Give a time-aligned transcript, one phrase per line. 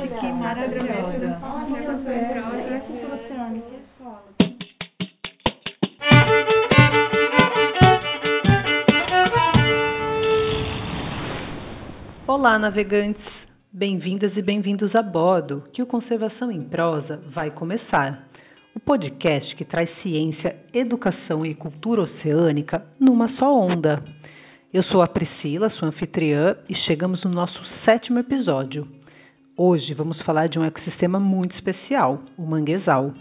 [0.00, 1.38] Chiqui maravilhosa.
[12.26, 13.22] Olá, navegantes!
[13.72, 18.28] Bem-vindas e bem-vindos a bordo, que o Conservação em Prosa vai começar.
[18.74, 24.02] O podcast que traz ciência, educação e cultura oceânica numa só onda.
[24.72, 28.86] Eu sou a Priscila, sua anfitriã, e chegamos no nosso sétimo episódio.
[29.56, 33.12] Hoje vamos falar de um ecossistema muito especial, o manguezal.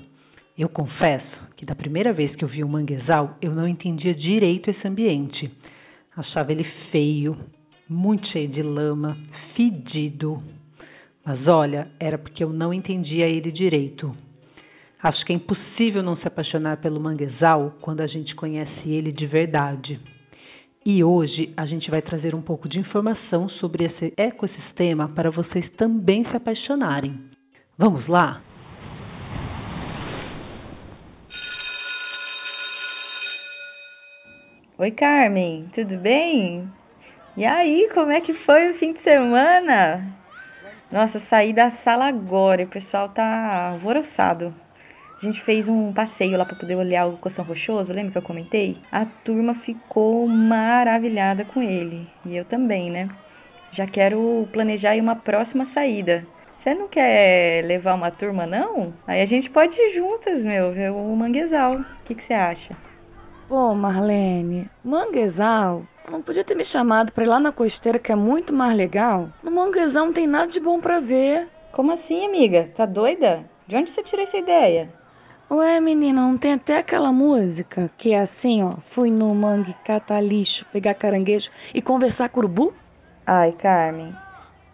[0.56, 1.26] Eu confesso
[1.58, 5.52] que da primeira vez que eu vi o manguezal, eu não entendia direito esse ambiente.
[6.16, 7.36] Achava ele feio,
[7.90, 9.18] muito cheio de lama,
[9.56, 10.44] fedido.
[11.26, 14.16] Mas olha, era porque eu não entendia ele direito.
[15.02, 19.26] Acho que é impossível não se apaixonar pelo manguezal quando a gente conhece ele de
[19.26, 20.00] verdade.
[20.86, 25.70] E hoje a gente vai trazer um pouco de informação sobre esse ecossistema para vocês
[25.72, 27.20] também se apaixonarem.
[27.78, 28.42] Vamos lá?
[34.78, 36.72] Oi, Carmen, tudo bem?
[37.36, 40.18] E aí, como é que foi o fim de semana?
[40.90, 44.56] Nossa, saí da sala agora e o pessoal tá alvoroçado.
[45.22, 48.22] A gente fez um passeio lá para poder olhar o Coção Rochoso, lembra que eu
[48.22, 48.78] comentei?
[48.89, 52.08] A turma ficou maravilhada com ele.
[52.25, 53.09] E eu também, né?
[53.73, 56.25] Já quero planejar aí uma próxima saída.
[56.64, 58.94] Você não quer levar uma turma, não?
[59.06, 61.75] Aí a gente pode ir juntas, meu, ver o manguezal.
[61.75, 62.73] O que, que você acha?
[63.50, 65.84] Pô, Marlene, manguezal?
[66.09, 69.28] Não podia ter me chamado pra ir lá na costeira, que é muito mais legal?
[69.44, 71.45] No manguezal não tem nada de bom pra ver.
[71.73, 72.70] Como assim, amiga?
[72.78, 73.44] Tá doida?
[73.67, 74.98] De onde você tirou essa ideia?
[75.52, 78.75] Ué, menina, não tem até aquela música que é assim, ó.
[78.94, 82.72] Fui no mangue catar lixo, pegar caranguejo e conversar com urubu?
[83.25, 84.14] Ai, Carmen,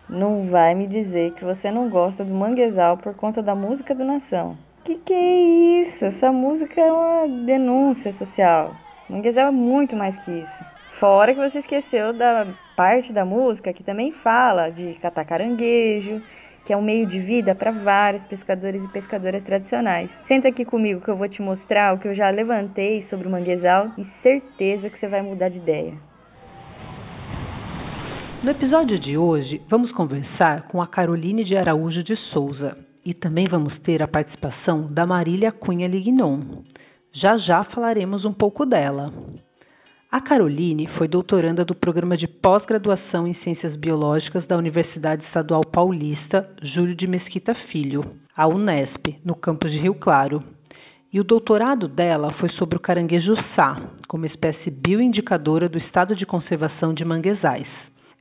[0.09, 4.03] não vai me dizer que você não gosta do manguezal por conta da música do
[4.03, 4.57] Nação.
[4.83, 6.03] Que que é isso?
[6.03, 8.75] Essa música é uma denúncia social.
[9.09, 10.65] Manguezal é muito mais que isso.
[10.99, 16.21] Fora que você esqueceu da parte da música que também fala de catar caranguejo,
[16.65, 20.09] que é um meio de vida para vários pescadores e pescadoras tradicionais.
[20.27, 23.31] Senta aqui comigo que eu vou te mostrar o que eu já levantei sobre o
[23.31, 25.93] manguezal e certeza que você vai mudar de ideia.
[28.43, 33.47] No episódio de hoje, vamos conversar com a Caroline de Araújo de Souza e também
[33.47, 36.63] vamos ter a participação da Marília Cunha Lignon.
[37.11, 39.11] Já já falaremos um pouco dela.
[40.15, 46.49] A Caroline foi doutoranda do programa de pós-graduação em Ciências Biológicas da Universidade Estadual Paulista
[46.61, 50.41] Júlio de Mesquita Filho, a Unesp, no campus de Rio Claro.
[51.11, 53.75] E o doutorado dela foi sobre o caranguejo sá,
[54.07, 57.67] como espécie bioindicadora do estado de conservação de manguezais.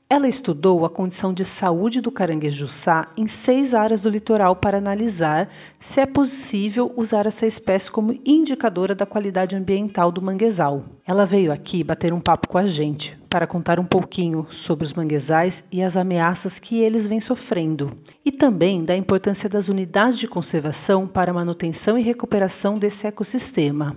[0.08, 5.48] Ela estudou a condição de saúde do caranguejo-sá em seis áreas do litoral para analisar
[5.92, 10.84] se é possível usar essa espécie como indicadora da qualidade ambiental do manguezal.
[11.06, 14.92] Ela veio aqui bater um papo com a gente para contar um pouquinho sobre os
[14.92, 17.90] manguezais e as ameaças que eles vêm sofrendo,
[18.24, 23.96] e também da importância das unidades de conservação para a manutenção e recuperação desse ecossistema.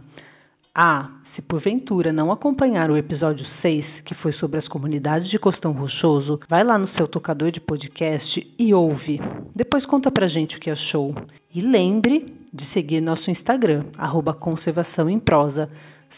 [0.74, 5.71] Ah, se porventura não acompanhar o episódio 6, que foi sobre as comunidades de Costão
[5.71, 9.21] Rochoso, vai lá no seu tocador de podcast e ouve.
[9.55, 11.13] Depois conta pra gente o que achou.
[11.53, 15.69] E lembre de seguir nosso Instagram, arroba conservação em prosa,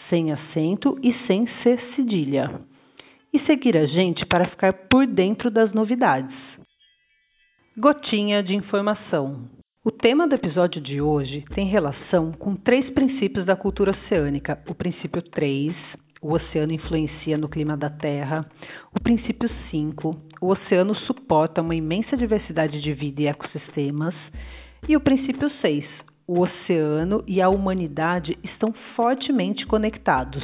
[0.09, 2.61] sem acento e sem C cedilha.
[3.33, 6.33] E seguir a gente para ficar por dentro das novidades.
[7.77, 9.58] Gotinha de informação.
[9.89, 14.61] O tema do episódio de hoje tem relação com três princípios da cultura oceânica.
[14.69, 15.75] O princípio 3,
[16.21, 18.47] o oceano influencia no clima da Terra.
[18.95, 24.13] O princípio 5, o oceano suporta uma imensa diversidade de vida e ecossistemas.
[24.87, 25.83] E o princípio 6,
[26.27, 30.43] o oceano e a humanidade estão fortemente conectados.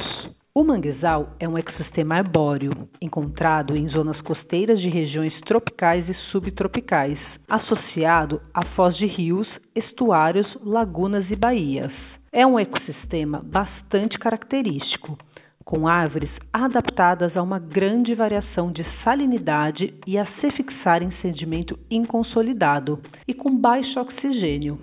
[0.56, 7.18] O manguezal é um ecossistema arbóreo, encontrado em zonas costeiras de regiões tropicais e subtropicais,
[7.46, 11.92] associado a foz de rios, estuários, lagunas e baías.
[12.32, 15.18] É um ecossistema bastante característico,
[15.62, 21.78] com árvores adaptadas a uma grande variação de salinidade e a se fixar em sedimento
[21.90, 22.98] inconsolidado
[23.28, 24.80] e com baixo oxigênio.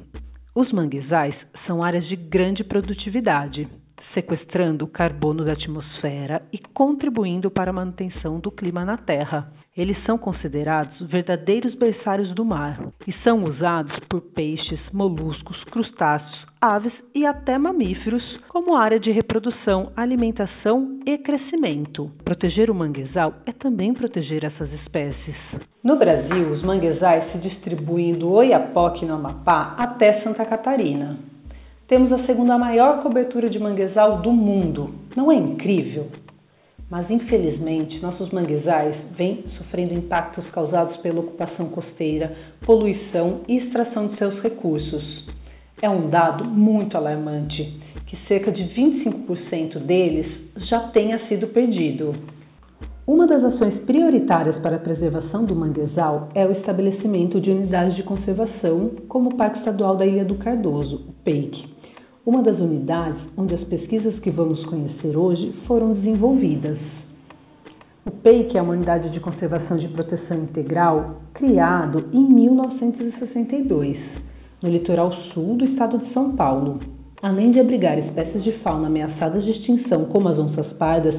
[0.54, 1.34] Os manguezais
[1.66, 3.68] são áreas de grande produtividade
[4.14, 9.52] sequestrando o carbono da atmosfera e contribuindo para a manutenção do clima na Terra.
[9.76, 16.94] Eles são considerados verdadeiros berçários do mar e são usados por peixes, moluscos, crustáceos, aves
[17.16, 22.12] e até mamíferos como área de reprodução, alimentação e crescimento.
[22.24, 25.36] Proteger o manguezal é também proteger essas espécies.
[25.84, 31.33] No Brasil, os manguezais se distribuem do Oiapoque no Amapá até Santa Catarina.
[31.88, 34.90] Temos a segunda maior cobertura de manguezal do mundo.
[35.18, 36.08] Não é incrível?
[36.90, 42.32] Mas infelizmente, nossos manguezais vêm sofrendo impactos causados pela ocupação costeira,
[42.66, 45.26] poluição e extração de seus recursos.
[45.82, 50.28] É um dado muito alarmante que cerca de 25% deles
[50.70, 52.16] já tenha sido perdido.
[53.06, 58.04] Uma das ações prioritárias para a preservação do manguezal é o estabelecimento de unidades de
[58.04, 61.73] conservação, como o Parque Estadual da Ilha do Cardoso, o PEIC
[62.26, 66.78] uma das unidades onde as pesquisas que vamos conhecer hoje foram desenvolvidas.
[68.06, 73.98] O PEIC é uma unidade de conservação de proteção integral criado em 1962,
[74.62, 76.80] no litoral sul do estado de São Paulo.
[77.22, 81.16] Além de abrigar espécies de fauna ameaçadas de extinção, como as onças pardas,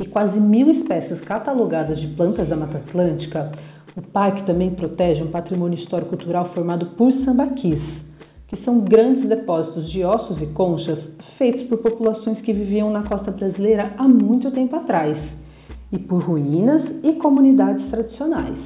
[0.00, 3.52] e quase mil espécies catalogadas de plantas da Mata Atlântica,
[3.96, 7.80] o parque também protege um patrimônio histórico-cultural formado por sambaquis,
[8.48, 10.98] que são grandes depósitos de ossos e conchas
[11.36, 15.16] feitos por populações que viviam na costa brasileira há muito tempo atrás,
[15.92, 18.58] e por ruínas e comunidades tradicionais.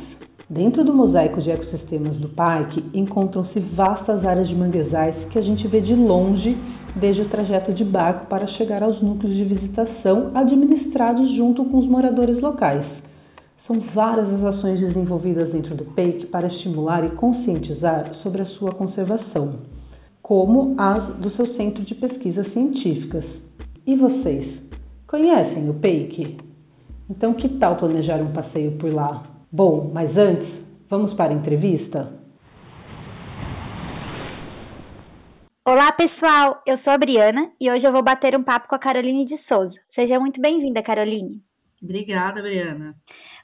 [0.49, 5.67] Dentro do mosaico de ecossistemas do parque encontram-se vastas áreas de manguezais que a gente
[5.67, 6.56] vê de longe
[6.96, 11.87] desde o trajeto de barco para chegar aos núcleos de visitação administrados junto com os
[11.87, 13.01] moradores locais.
[13.72, 18.70] São várias as ações desenvolvidas dentro do PEIC para estimular e conscientizar sobre a sua
[18.74, 19.60] conservação
[20.20, 23.24] como as do seu centro de pesquisas científicas.
[23.86, 24.60] E vocês,
[25.08, 26.38] conhecem o PEIC?
[27.08, 29.22] Então, que tal planejar um passeio por lá?
[29.50, 30.48] Bom, mas antes,
[30.90, 32.12] vamos para a entrevista?
[35.64, 36.60] Olá, pessoal!
[36.66, 39.38] Eu sou a Briana e hoje eu vou bater um papo com a Caroline de
[39.48, 39.80] Souza.
[39.94, 41.40] Seja muito bem-vinda, Caroline.
[41.82, 42.94] Obrigada, Briana.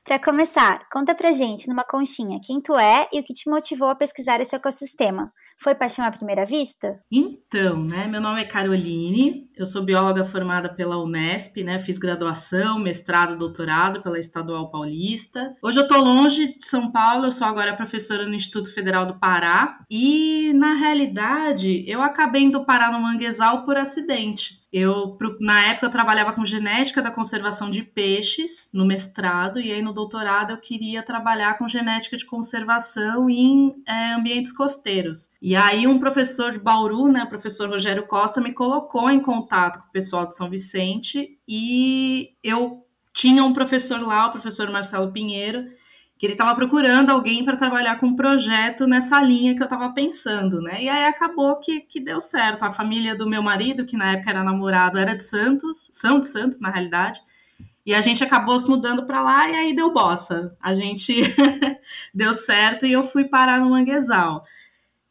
[0.08, 3.90] Para começar, conta pra gente, numa conchinha, quem tu é e o que te motivou
[3.90, 5.30] a pesquisar esse ecossistema.
[5.62, 7.00] Foi paixão à primeira vista?
[7.10, 12.78] Então, né, meu nome é Caroline, eu sou bióloga formada pela Unesp, né, fiz graduação,
[12.78, 15.56] mestrado, doutorado pela Estadual Paulista.
[15.60, 19.18] Hoje eu estou longe de São Paulo, eu sou agora professora no Instituto Federal do
[19.18, 24.44] Pará e, na realidade, eu acabei indo parar no Manguezal por acidente.
[24.72, 29.80] Eu, na época, eu trabalhava com genética da conservação de peixes no mestrado, e aí
[29.80, 35.18] no doutorado eu queria trabalhar com genética de conservação em é, ambientes costeiros.
[35.40, 39.80] E aí um professor de Bauru, né, o professor Rogério Costa, me colocou em contato
[39.80, 42.78] com o pessoal de São Vicente e eu
[43.14, 45.64] tinha um professor lá, o professor Marcelo Pinheiro,
[46.18, 49.92] que ele estava procurando alguém para trabalhar com um projeto nessa linha que eu estava
[49.92, 50.82] pensando, né?
[50.82, 52.64] E aí acabou que, que deu certo.
[52.64, 56.32] A família do meu marido, que na época era namorado, era de Santos, São de
[56.32, 57.18] Santos, na realidade,
[57.86, 60.54] e a gente acabou se mudando para lá e aí deu bossa.
[60.60, 61.14] A gente
[62.12, 64.44] deu certo e eu fui parar no Manguezal.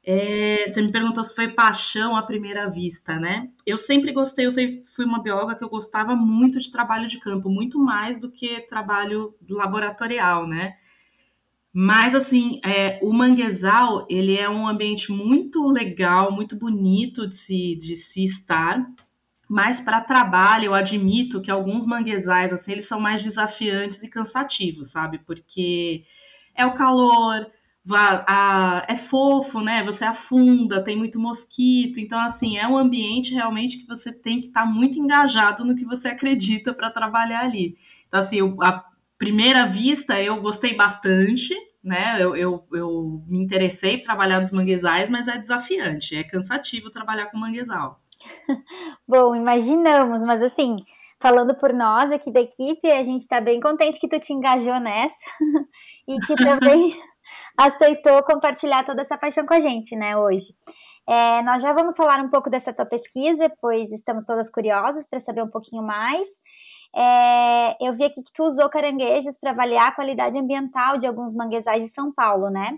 [0.10, 3.50] É, você me perguntou se foi paixão à primeira vista, né?
[3.66, 4.54] Eu sempre gostei, eu
[4.96, 8.62] fui uma bióloga que eu gostava muito de trabalho de campo, muito mais do que
[8.70, 10.76] trabalho laboratorial, né?
[11.74, 17.76] Mas, assim, é, o manguezal, ele é um ambiente muito legal, muito bonito de se,
[17.76, 18.88] de se estar.
[19.50, 24.90] Mas para trabalho, eu admito que alguns manguezais, assim, eles são mais desafiantes e cansativos,
[24.94, 25.20] sabe?
[25.28, 26.06] Porque
[26.56, 27.46] é o calor,
[27.96, 29.84] a, é fofo, né?
[29.84, 32.00] Você afunda, tem muito mosquito.
[32.00, 35.76] Então, assim, é um ambiente realmente que você tem que estar tá muito engajado no
[35.76, 37.76] que você acredita para trabalhar ali.
[38.08, 38.84] Então, assim, eu, a
[39.18, 41.54] primeira vista eu gostei bastante,
[41.84, 42.18] né?
[42.20, 47.28] Eu, eu, eu me interessei em trabalhar nos manguezais, mas é desafiante, é cansativo trabalhar
[47.28, 48.00] com manguezal.
[49.08, 50.78] Bom, imaginamos, mas assim,
[51.22, 54.80] falando por nós aqui da equipe, a gente está bem contente que tu te engajou
[54.80, 55.16] nessa
[56.08, 56.96] e que também
[57.58, 60.46] aceitou compartilhar toda essa paixão com a gente, né, hoje.
[61.10, 65.22] É, nós já vamos falar um pouco dessa tua pesquisa, pois estamos todas curiosas para
[65.22, 66.28] saber um pouquinho mais.
[66.96, 71.34] É, eu vi aqui que tu usou caranguejos para avaliar a qualidade ambiental de alguns
[71.34, 72.78] manguezais de São Paulo, né?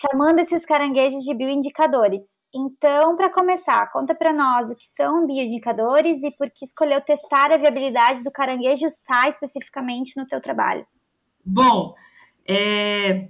[0.00, 2.20] Chamando esses caranguejos de bioindicadores.
[2.54, 7.52] Então, para começar, conta para nós o que são bioindicadores e por que escolheu testar
[7.52, 10.86] a viabilidade do caranguejo SAI especificamente no seu trabalho.
[11.44, 11.94] Bom,
[12.48, 13.28] é,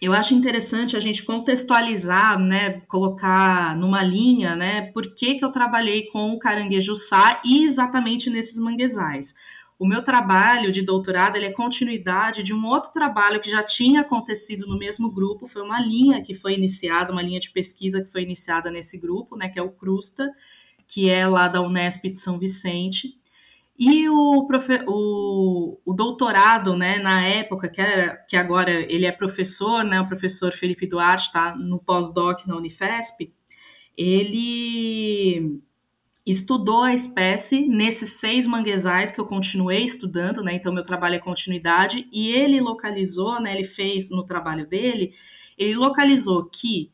[0.00, 5.50] eu acho interessante a gente contextualizar, né, colocar numa linha, né, por que, que eu
[5.50, 9.26] trabalhei com o caranguejo-sá e exatamente nesses manguezais.
[9.76, 14.66] O meu trabalho de doutorado é continuidade de um outro trabalho que já tinha acontecido
[14.66, 18.22] no mesmo grupo, foi uma linha que foi iniciada, uma linha de pesquisa que foi
[18.22, 20.30] iniciada nesse grupo, né, que é o CRUSTA,
[20.88, 23.14] que é lá da Unesp de São Vicente,
[23.78, 24.48] e o,
[24.88, 30.08] o, o, doutorado, né, na época, que, era, que agora ele é professor, né, o
[30.08, 33.32] professor Felipe Duarte está no pós-doc na Unifesp,
[33.96, 35.60] ele
[36.26, 41.20] estudou a espécie nesses seis manguezais que eu continuei estudando, né, então meu trabalho é
[41.20, 45.12] continuidade, e ele localizou, né, ele fez no trabalho dele,
[45.56, 46.90] ele localizou que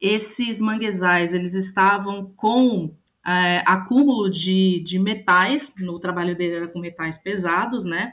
[0.00, 2.94] esses manguezais, eles estavam com
[3.26, 8.12] é, acúmulo de, de metais, no trabalho dele era com metais pesados, né?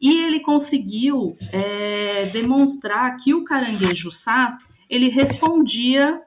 [0.00, 6.20] E ele conseguiu é, demonstrar que o caranguejo sá, ele respondia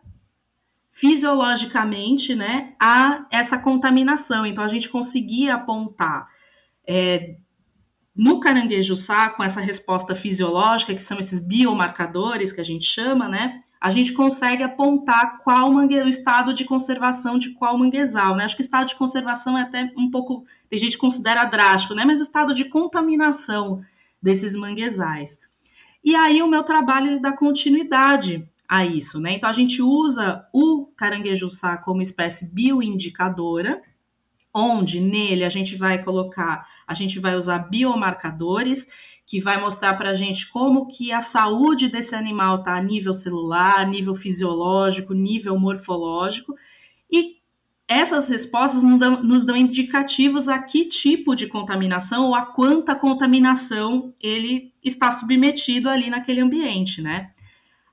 [1.01, 4.45] fisiologicamente, né, a essa contaminação.
[4.45, 6.27] Então, a gente conseguia apontar
[6.87, 7.37] é,
[8.15, 13.27] no caranguejo sá, com essa resposta fisiológica, que são esses biomarcadores que a gente chama,
[13.27, 15.99] né, a gente consegue apontar qual mangue...
[15.99, 18.45] o estado de conservação de qual manguezal, né?
[18.45, 22.05] Acho que estado de conservação é até um pouco, tem gente considera drástico, né?
[22.05, 23.83] Mas o estado de contaminação
[24.21, 25.29] desses manguezais.
[26.03, 29.33] E aí o meu trabalho dá continuidade a isso, né?
[29.33, 33.81] Então a gente usa o caranguejo-sá como espécie bioindicadora,
[34.53, 38.83] onde nele a gente vai colocar, a gente vai usar biomarcadores
[39.31, 43.21] que vai mostrar para a gente como que a saúde desse animal está a nível
[43.21, 46.53] celular, nível fisiológico, nível morfológico,
[47.09, 47.37] e
[47.87, 52.93] essas respostas nos dão, nos dão indicativos a que tipo de contaminação ou a quanta
[52.93, 57.29] contaminação ele está submetido ali naquele ambiente, né?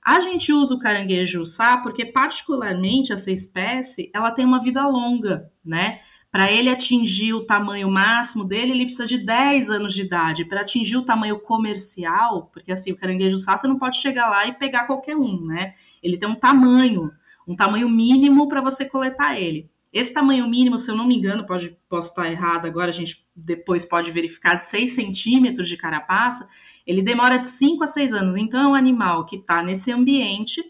[0.05, 5.45] A gente usa o caranguejo sá porque, particularmente, essa espécie, ela tem uma vida longa,
[5.65, 6.01] né?
[6.31, 10.45] Para ele atingir o tamanho máximo dele, ele precisa de 10 anos de idade.
[10.45, 14.47] Para atingir o tamanho comercial, porque assim, o caranguejo sá, você não pode chegar lá
[14.47, 15.75] e pegar qualquer um, né?
[16.03, 17.11] Ele tem um tamanho,
[17.47, 19.67] um tamanho mínimo para você coletar ele.
[19.91, 23.17] Esse tamanho mínimo, se eu não me engano, pode, posso estar errado agora, a gente
[23.35, 26.47] depois pode verificar, 6 centímetros de carapaça,
[26.87, 28.37] ele demora de 5 a 6 anos.
[28.37, 30.63] Então, é um animal que está nesse ambiente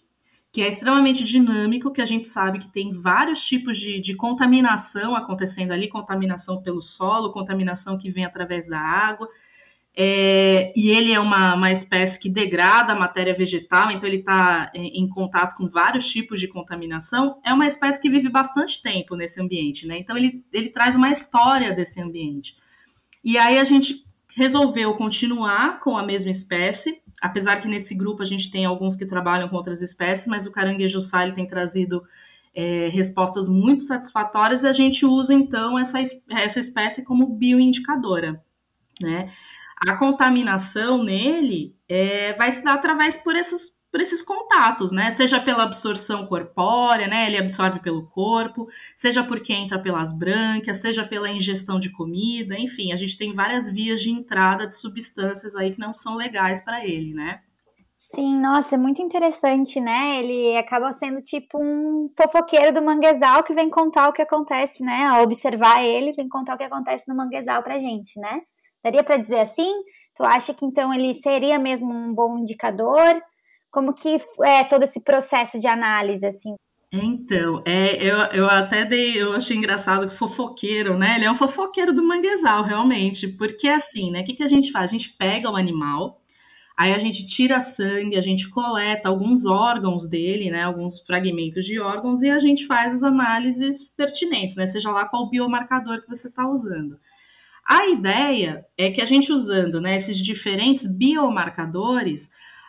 [0.52, 5.14] que é extremamente dinâmico, que a gente sabe que tem vários tipos de, de, contaminação
[5.14, 9.28] acontecendo ali, contaminação pelo solo, contaminação que vem através da água,
[10.00, 14.71] é, e ele é uma, uma espécie que degrada a matéria vegetal, então ele está
[14.73, 19.17] em, em, contato com vários tipos de contaminação, é uma espécie que vive bastante tempo
[19.17, 19.99] nesse ambiente, né?
[19.99, 22.55] Então ele, ele traz uma história desse ambiente.
[23.25, 23.93] E aí a gente
[24.37, 29.07] resolveu continuar com a mesma espécie, apesar que nesse grupo a gente tem alguns que
[29.07, 32.03] trabalham com outras espécies, mas o caranguejo sai tem trazido
[32.55, 35.99] é, respostas muito satisfatórias e a gente usa então essa,
[36.31, 38.41] essa espécie como bioindicadora,
[39.01, 39.33] né?
[39.87, 45.14] A contaminação nele é, vai se dar através por esses, por esses contatos, né?
[45.16, 47.26] Seja pela absorção corpórea, né?
[47.26, 48.68] Ele absorve pelo corpo,
[49.00, 53.73] seja porque entra pelas brânquias, seja pela ingestão de comida, enfim, a gente tem várias
[53.73, 57.40] vias de entrada de substâncias aí que não são legais para ele, né?
[58.14, 60.23] Sim, nossa, é muito interessante, né?
[60.23, 65.07] Ele acaba sendo tipo um fofoqueiro do manguezal que vem contar o que acontece, né?
[65.07, 68.40] A observar ele, vem contar o que acontece no manguezal pra gente, né?
[68.83, 69.73] Daria para dizer assim?
[70.16, 73.23] Tu acha que então ele seria mesmo um bom indicador?
[73.71, 76.55] Como que é todo esse processo de análise, assim?
[76.91, 81.17] Então, é, eu, eu até dei, eu achei engraçado que fofoqueiro, né?
[81.17, 84.23] Ele é um fofoqueiro do manguezal, realmente, porque assim, né?
[84.23, 84.89] O que, que a gente faz?
[84.89, 86.19] A gente pega o animal,
[86.79, 90.63] aí a gente tira sangue, a gente coleta alguns órgãos dele, né?
[90.63, 94.73] Alguns fragmentos de órgãos e a gente faz as análises pertinentes, né?
[94.73, 96.97] Seja lá qual biomarcador que você está usando.
[97.69, 102.19] A ideia é que a gente usando né, esses diferentes biomarcadores,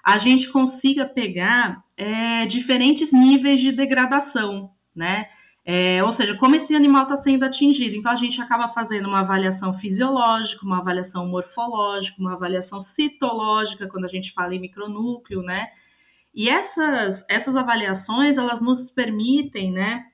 [0.03, 5.27] a gente consiga pegar é, diferentes níveis de degradação, né?
[5.65, 7.96] É, ou seja, como esse animal está sendo atingido.
[7.96, 14.06] Então, a gente acaba fazendo uma avaliação fisiológica, uma avaliação morfológica, uma avaliação citológica, quando
[14.06, 15.68] a gente fala em micronúcleo, né?
[16.34, 20.06] E essas, essas avaliações, elas nos permitem, né,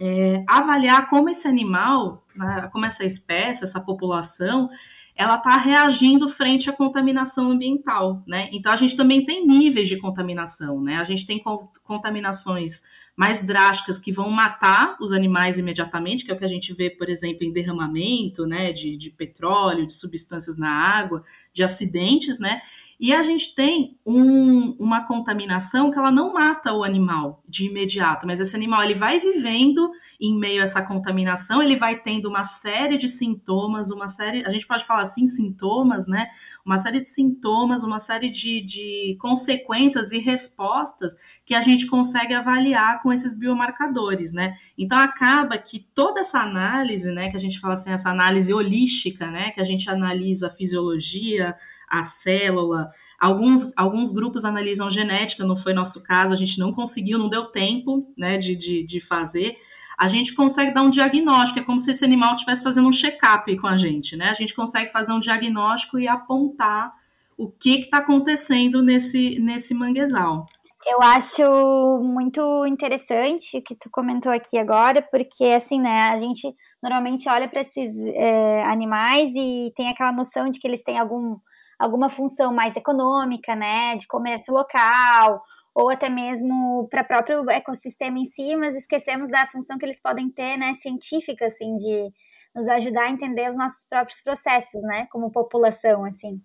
[0.00, 4.68] é, avaliar como esse animal, né, como essa espécie, essa população,
[5.16, 8.48] ela está reagindo frente à contaminação ambiental, né?
[8.52, 10.96] Então a gente também tem níveis de contaminação, né?
[10.96, 11.42] A gente tem
[11.84, 12.72] contaminações
[13.14, 16.88] mais drásticas que vão matar os animais imediatamente, que é o que a gente vê,
[16.90, 18.72] por exemplo, em derramamento, né?
[18.72, 21.22] De, de petróleo, de substâncias na água,
[21.54, 22.60] de acidentes, né?
[22.98, 28.24] E a gente tem um, uma contaminação que ela não mata o animal de imediato,
[28.26, 29.90] mas esse animal ele vai vivendo
[30.22, 34.52] em meio a essa contaminação, ele vai tendo uma série de sintomas, uma série, a
[34.52, 36.28] gente pode falar assim, sintomas, né?
[36.64, 41.10] Uma série de sintomas, uma série de, de consequências e respostas
[41.44, 44.56] que a gente consegue avaliar com esses biomarcadores, né?
[44.78, 49.26] Então acaba que toda essa análise, né, que a gente fala assim, essa análise holística,
[49.26, 51.52] né, que a gente analisa a fisiologia,
[51.90, 52.92] a célula.
[53.18, 57.46] Alguns, alguns grupos analisam genética, não foi nosso caso, a gente não conseguiu, não deu
[57.46, 59.56] tempo né, de, de, de fazer.
[60.02, 63.56] A gente consegue dar um diagnóstico, é como se esse animal estivesse fazendo um check-up
[63.58, 64.30] com a gente, né?
[64.30, 66.92] A gente consegue fazer um diagnóstico e apontar
[67.38, 70.46] o que está acontecendo nesse, nesse manguezal.
[70.84, 76.52] Eu acho muito interessante o que tu comentou aqui agora, porque assim, né, a gente
[76.82, 81.36] normalmente olha para esses é, animais e tem aquela noção de que eles têm algum
[81.78, 85.40] alguma função mais econômica, né, de comércio local,
[85.74, 90.00] ou até mesmo para o próprio ecossistema em si, mas esquecemos da função que eles
[90.02, 92.10] podem ter, né, científica, assim, de
[92.54, 96.40] nos ajudar a entender os nossos próprios processos, né, como população, assim.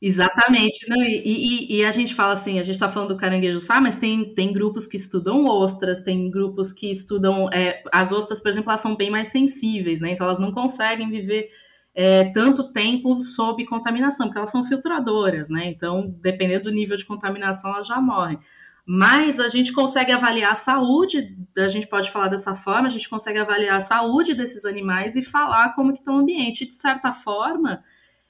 [0.00, 1.08] Exatamente, né?
[1.08, 3.98] E, e, e, a gente fala assim, a gente está falando do caranguejo sá, mas
[3.98, 7.50] tem, tem grupos que estudam ostras, tem grupos que estudam.
[7.50, 10.12] É, as ostras, por exemplo, elas são bem mais sensíveis, né?
[10.12, 11.48] Então elas não conseguem viver
[11.96, 15.66] é, tanto tempo sob contaminação, porque elas são filtradoras, né?
[15.70, 18.38] Então, dependendo do nível de contaminação, elas já morrem.
[18.86, 23.08] Mas a gente consegue avaliar a saúde, a gente pode falar dessa forma, a gente
[23.08, 26.66] consegue avaliar a saúde desses animais e falar como que está o ambiente.
[26.66, 27.82] De certa forma,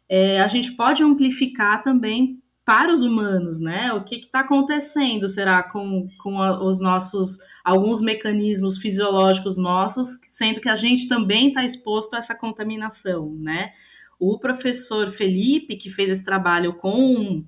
[0.09, 3.93] é, a gente pode amplificar também para os humanos, né?
[3.95, 10.61] O que está acontecendo, será, com, com a, os nossos, alguns mecanismos fisiológicos nossos sendo
[10.61, 13.73] que a gente também está exposto a essa contaminação, né?
[14.19, 17.45] O professor Felipe, que fez esse trabalho com,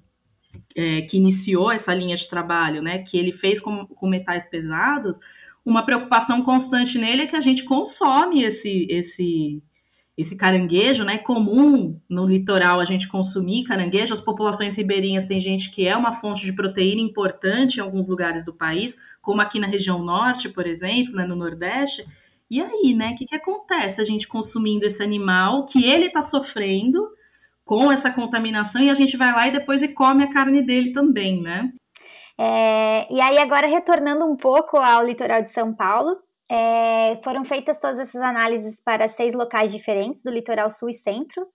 [0.77, 5.17] é, que iniciou essa linha de trabalho, né, que ele fez com, com metais pesados,
[5.69, 9.63] uma preocupação constante nele é que a gente consome esse, esse,
[10.17, 11.17] esse caranguejo, né?
[11.17, 14.15] É comum no litoral a gente consumir caranguejo.
[14.15, 18.45] As populações ribeirinhas tem gente que é uma fonte de proteína importante em alguns lugares
[18.47, 22.03] do país, como aqui na região norte, por exemplo, né, no Nordeste.
[22.51, 23.13] E aí, né?
[23.13, 27.09] O que, que acontece a gente consumindo esse animal que ele está sofrendo
[27.65, 30.93] com essa contaminação e a gente vai lá e depois e come a carne dele
[30.93, 31.71] também, né?
[32.41, 36.17] É, e aí, agora retornando um pouco ao litoral de São Paulo,
[36.51, 41.47] é, foram feitas todas essas análises para seis locais diferentes do litoral sul e centro,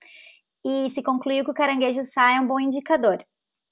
[0.65, 3.23] e se concluiu que o caranguejo sai é um bom indicador.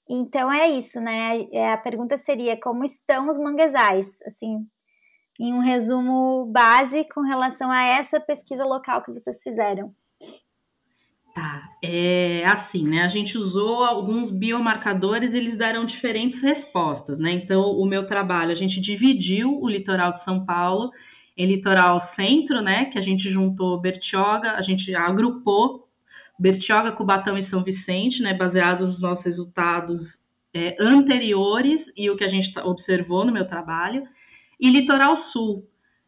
[0.08, 1.46] Então é isso, né?
[1.52, 4.66] É, a pergunta seria como estão os manguezais, assim,
[5.42, 9.90] em um resumo base com relação a essa pesquisa local que vocês fizeram.
[11.34, 13.02] Tá, é assim, né?
[13.02, 17.32] A gente usou alguns biomarcadores e eles deram diferentes respostas, né?
[17.32, 20.92] Então, o meu trabalho, a gente dividiu o litoral de São Paulo
[21.36, 22.84] em litoral centro, né?
[22.92, 25.88] Que a gente juntou Bertioga, a gente agrupou
[26.38, 28.34] Bertioga, Cubatão e São Vicente, né?
[28.34, 30.00] Baseados nos nossos resultados
[30.54, 34.06] é, anteriores e o que a gente observou no meu trabalho
[34.62, 35.64] e Litoral Sul,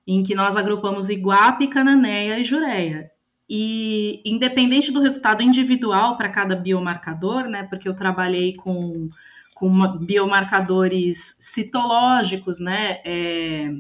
[0.07, 3.11] em que nós agrupamos Iguape, Cananéia e Jureia.
[3.51, 9.11] E independente do resultado individual para cada biomarcador, né, porque eu trabalhei com,
[9.57, 11.19] com biomarcadores
[11.53, 13.75] citológicos, né, é,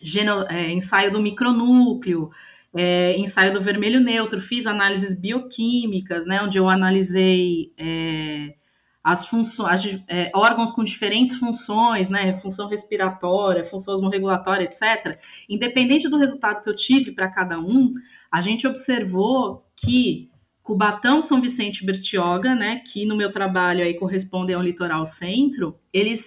[0.00, 2.30] geno, é, ensaio do micronúcleo,
[2.74, 8.54] é, ensaio do vermelho neutro, fiz análises bioquímicas, né, onde eu analisei é,
[9.02, 15.18] as funções, é, órgãos com diferentes funções, né, função respiratória, função osmorregulatória, etc.
[15.48, 17.92] Independente do resultado que eu tive para cada um,
[18.30, 20.30] a gente observou que
[20.62, 25.74] Cubatão, São Vicente e Bertioga, né, que no meu trabalho aí correspondem ao litoral centro,
[25.92, 26.20] eles,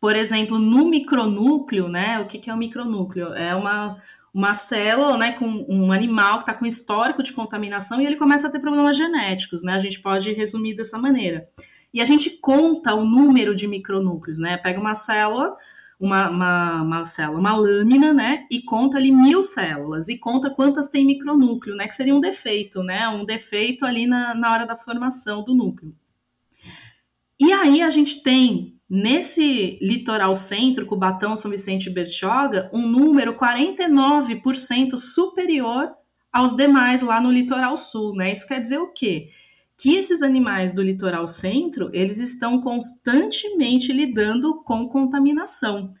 [0.00, 3.34] por exemplo, no micronúcleo, né, o que, que é o micronúcleo?
[3.34, 4.00] É uma
[4.36, 8.46] uma célula, né, com um animal que está com histórico de contaminação e ele começa
[8.46, 9.72] a ter problemas genéticos, né?
[9.72, 11.48] A gente pode resumir dessa maneira.
[11.92, 14.58] E a gente conta o número de micronúcleos, né?
[14.58, 15.56] Pega uma célula,
[15.98, 18.44] uma, uma, uma célula, uma lâmina, né?
[18.50, 21.88] E conta ali mil células e conta quantas tem micronúcleo, né?
[21.88, 23.08] Que seria um defeito, né?
[23.08, 25.94] Um defeito ali na, na hora da formação do núcleo.
[27.40, 33.34] E aí a gente tem Nesse litoral centro, Cubatão, São Vicente e Bertioga, um número
[33.34, 35.90] 49% superior
[36.32, 38.36] aos demais lá no litoral sul, né?
[38.36, 39.28] Isso quer dizer o quê?
[39.78, 45.92] Que esses animais do litoral centro, eles estão constantemente lidando com contaminação.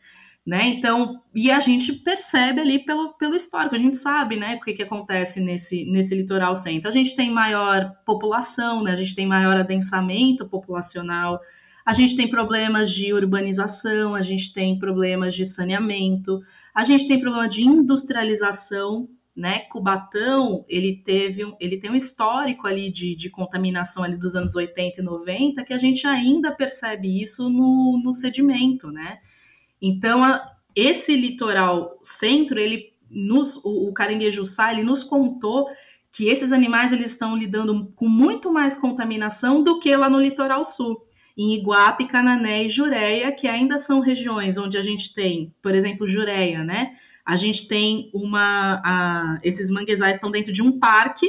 [0.46, 0.68] né?
[0.68, 4.74] Então, e a gente percebe ali pelo, pelo histórico, a gente sabe, né, o que,
[4.74, 6.88] que acontece nesse, nesse litoral centro.
[6.88, 8.92] A gente tem maior população, né?
[8.92, 11.40] A gente tem maior adensamento populacional,
[11.86, 16.42] a gente tem problemas de urbanização, a gente tem problemas de saneamento,
[16.74, 19.60] a gente tem problema de industrialização, né?
[19.70, 24.52] Cubatão, ele teve um, ele tem um histórico ali de, de contaminação ali dos anos
[24.52, 29.18] 80 e 90 que a gente ainda percebe isso no, no sedimento, né?
[29.80, 30.42] Então, a,
[30.74, 35.68] esse litoral centro, ele nos, o, o caranguejo sá, ele nos contou
[36.14, 40.72] que esses animais eles estão lidando com muito mais contaminação do que lá no litoral
[40.76, 41.05] sul,
[41.36, 46.10] em Iguape, Canané e Jureia, que ainda são regiões onde a gente tem, por exemplo,
[46.10, 46.96] Jureia, né?
[47.24, 48.80] A gente tem uma.
[48.84, 51.26] A, esses manguezais estão dentro de um parque,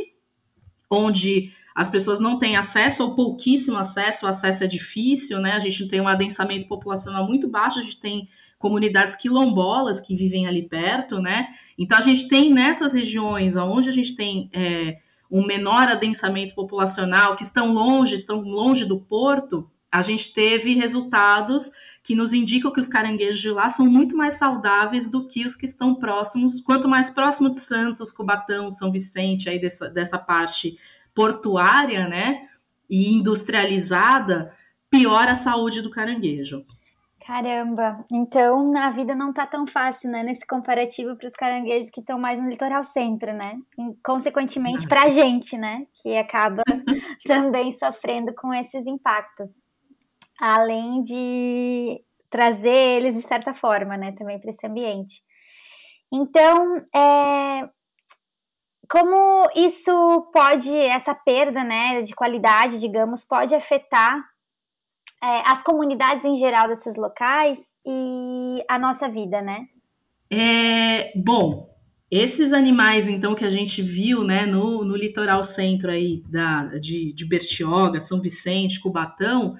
[0.89, 5.53] onde as pessoas não têm acesso ou pouquíssimo acesso, o acesso é difícil, né?
[5.53, 10.47] A gente tem um adensamento populacional muito baixo, a gente tem comunidades quilombolas que vivem
[10.47, 11.47] ali perto, né?
[11.77, 14.97] Então a gente tem nessas regiões onde a gente tem é,
[15.29, 21.65] um menor adensamento populacional, que estão longe, estão longe do porto, a gente teve resultados
[22.03, 25.55] que nos indicam que os caranguejos de lá são muito mais saudáveis do que os
[25.57, 26.61] que estão próximos.
[26.63, 30.77] Quanto mais próximo de Santos, Cubatão, São Vicente, aí dessa, dessa parte
[31.13, 32.47] portuária, né,
[32.89, 34.53] e industrializada,
[34.89, 36.63] pior a saúde do caranguejo.
[37.25, 41.99] Caramba, então a vida não tá tão fácil, né, nesse comparativo para os caranguejos que
[41.99, 43.57] estão mais no litoral centro, né?
[43.77, 46.63] E, consequentemente para a gente, né, que acaba
[47.27, 49.49] também sofrendo com esses impactos,
[50.39, 55.15] além de trazer eles de certa forma, né, também para esse ambiente.
[56.11, 57.69] Então, é,
[58.89, 64.23] como isso pode, essa perda, né, de qualidade, digamos, pode afetar
[65.21, 69.65] é, as comunidades em geral desses locais e a nossa vida, né?
[70.29, 71.67] É, bom,
[72.11, 77.13] esses animais, então, que a gente viu, né, no, no litoral centro aí da, de,
[77.13, 79.57] de Bertioga, São Vicente, Cubatão,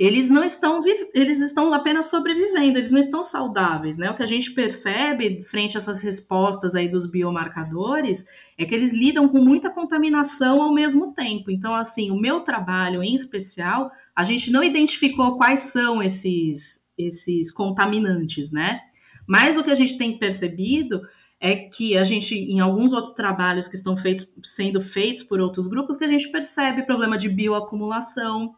[0.00, 0.82] eles não estão,
[1.12, 4.10] eles estão apenas sobrevivendo, eles não estão saudáveis, né?
[4.10, 8.18] O que a gente percebe frente a essas respostas aí dos biomarcadores
[8.56, 11.50] é que eles lidam com muita contaminação ao mesmo tempo.
[11.50, 16.62] Então, assim, o meu trabalho em especial, a gente não identificou quais são esses,
[16.96, 18.80] esses contaminantes, né?
[19.28, 21.02] Mas o que a gente tem percebido
[21.38, 25.66] é que a gente, em alguns outros trabalhos que estão feitos, sendo feitos por outros
[25.66, 28.54] grupos, que a gente percebe problema de bioacumulação,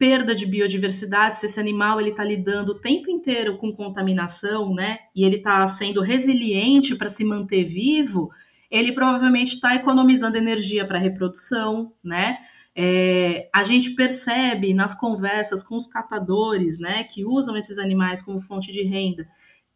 [0.00, 4.98] perda de biodiversidade, se esse animal ele está lidando o tempo inteiro com contaminação, né?
[5.14, 8.30] E ele está sendo resiliente para se manter vivo,
[8.70, 12.38] ele provavelmente está economizando energia para reprodução, né?
[12.74, 18.40] É, a gente percebe nas conversas com os catadores, né, que usam esses animais como
[18.42, 19.26] fonte de renda,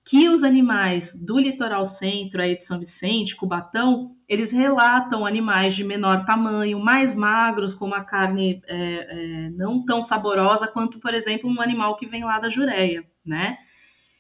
[0.06, 5.82] que os animais do litoral centro, aí de São Vicente, Cubatão, eles relatam animais de
[5.82, 11.50] menor tamanho, mais magros, com uma carne é, é, não tão saborosa quanto, por exemplo,
[11.50, 13.56] um animal que vem lá da Jureia, né?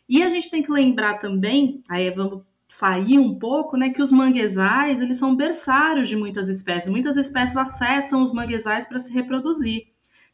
[0.08, 2.42] E a gente tem que lembrar também, aí vamos
[2.78, 6.90] sair um pouco, né, que os manguezais, eles são berçários de muitas espécies.
[6.90, 9.84] Muitas espécies acessam os manguezais para se reproduzir.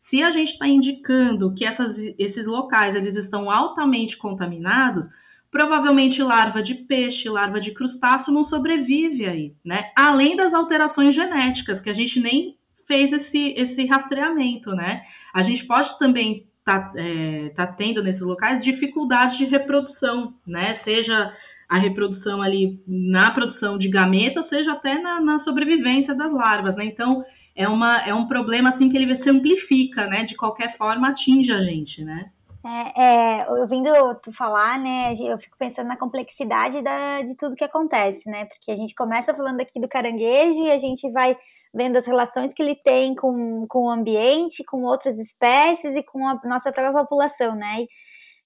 [0.09, 5.05] Se a gente está indicando que essas, esses locais eles estão altamente contaminados,
[5.51, 9.91] provavelmente larva de peixe, larva de crustáceo não sobrevive aí, né?
[9.97, 12.55] Além das alterações genéticas, que a gente nem
[12.87, 15.03] fez esse, esse rastreamento, né?
[15.35, 20.81] A gente pode também estar tá, é, tá tendo nesses locais dificuldade de reprodução, né?
[20.85, 21.35] Seja
[21.69, 26.85] a reprodução ali na produção de gameta, seja até na, na sobrevivência das larvas, né?
[26.85, 30.25] Então, é, uma, é um problema assim que ele se amplifica, né?
[30.25, 32.31] De qualquer forma, atinge a gente, né?
[32.65, 33.91] É, é, ouvindo
[34.23, 38.45] tu falar, né, eu fico pensando na complexidade da, de tudo que acontece, né?
[38.47, 41.37] Porque a gente começa falando aqui do caranguejo e a gente vai
[41.73, 46.27] vendo as relações que ele tem com, com o ambiente, com outras espécies e com
[46.29, 47.87] a nossa própria população, né?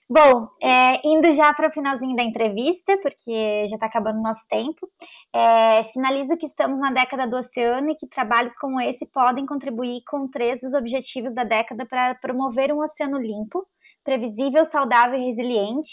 [0.09, 4.43] Bom, é, indo já para o finalzinho da entrevista, porque já está acabando o nosso
[4.51, 4.87] tempo,
[5.35, 10.03] é, sinalizo que estamos na década do oceano e que trabalhos como esse podem contribuir
[10.07, 13.67] com três dos objetivos da década para promover um oceano limpo,
[14.05, 15.91] previsível, saudável e resiliente.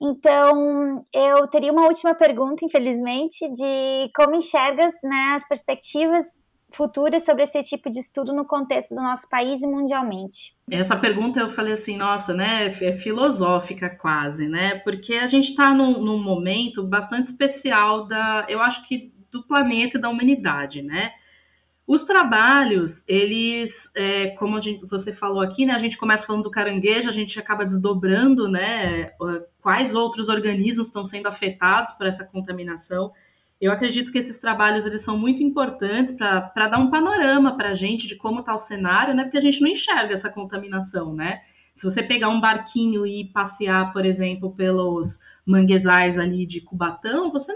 [0.00, 6.24] Então, eu teria uma última pergunta, infelizmente, de como enxergas né, as perspectivas
[6.76, 10.38] futuras sobre esse tipo de estudo no contexto do nosso país e mundialmente?
[10.70, 15.72] Essa pergunta eu falei assim, nossa, né, é filosófica quase, né, porque a gente está
[15.72, 21.10] num, num momento bastante especial da, eu acho que do planeta e da humanidade, né,
[21.88, 26.50] Os trabalhos, eles, é, como gente, você falou aqui, né, a gente começa falando do
[26.50, 29.10] caranguejo, a gente acaba desdobrando, né,
[29.62, 33.10] quais outros organismos estão sendo afetados por essa contaminação.
[33.58, 37.74] Eu acredito que esses trabalhos eles são muito importantes para dar um panorama para a
[37.74, 41.40] gente de como está o cenário, né, porque a gente não enxerga essa contaminação, né.
[41.80, 45.08] Se você pegar um barquinho e passear, por exemplo, pelos
[45.46, 47.50] manguezais ali de Cubatão, você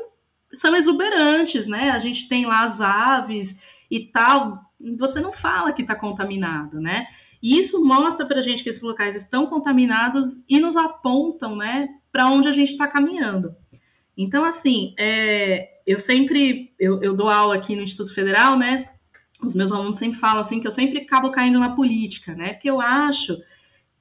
[0.61, 1.91] são exuberantes, né?
[1.91, 3.49] A gente tem lá as aves,
[3.93, 4.59] e tal,
[4.99, 7.07] você não fala que está contaminado, né?
[7.43, 11.89] E isso mostra para a gente que esses locais estão contaminados e nos apontam, né,
[12.11, 13.51] para onde a gente está caminhando.
[14.17, 18.89] Então, assim, é, eu sempre, eu, eu, dou aula aqui no Instituto Federal, né?
[19.43, 22.55] Os meus alunos sempre falam assim que eu sempre acabo caindo na política, né?
[22.55, 23.37] Porque eu acho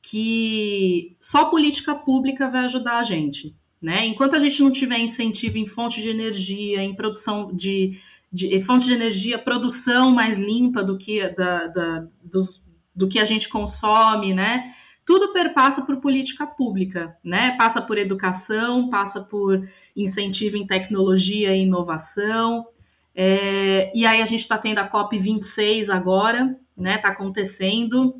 [0.03, 4.05] que só política pública vai ajudar a gente, né?
[4.05, 7.99] Enquanto a gente não tiver incentivo em fonte de energia, em produção de
[8.31, 12.47] de fonte de energia, produção mais limpa do que, da, da, do,
[12.95, 14.73] do que a gente consome, né?
[15.05, 17.55] Tudo perpassa por política pública, né?
[17.57, 22.65] Passa por educação, passa por incentivo em tecnologia e inovação.
[23.13, 26.95] É, e aí a gente está tendo a COP26 agora, né?
[26.95, 28.15] Está acontecendo.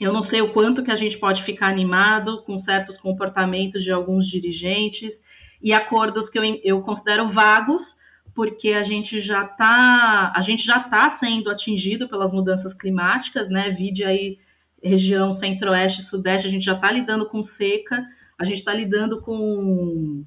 [0.00, 3.90] Eu não sei o quanto que a gente pode ficar animado com certos comportamentos de
[3.90, 5.12] alguns dirigentes
[5.62, 7.82] e acordos que eu, eu considero vagos,
[8.34, 13.70] porque a gente já está a gente já está sendo atingido pelas mudanças climáticas, né?
[13.70, 14.38] Vide aí
[14.82, 18.02] região centro-oeste, sudeste, a gente já está lidando com seca,
[18.38, 20.24] a gente está lidando com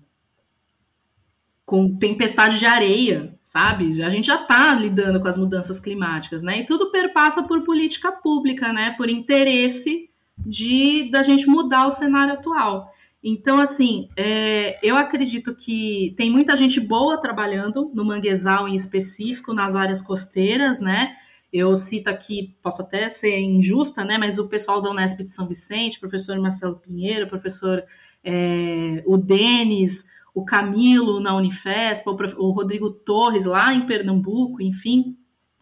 [1.65, 4.03] com tempestade de areia, sabe?
[4.03, 6.59] A gente já está lidando com as mudanças climáticas, né?
[6.59, 8.91] E tudo perpassa por política pública, né?
[8.97, 12.91] Por interesse de da gente mudar o cenário atual.
[13.23, 19.53] Então, assim, é, eu acredito que tem muita gente boa trabalhando no manguezal em específico,
[19.53, 21.15] nas áreas costeiras, né?
[21.51, 24.17] Eu cito aqui, posso até ser injusta, né?
[24.17, 27.81] Mas o pessoal da Unesp de São Vicente, professor Marcelo Pinheiro, professor
[28.23, 29.93] é, o Denis,
[30.33, 35.15] o Camilo na Unifesp, o, Rodrigo Torres lá em Pernambuco, enfim,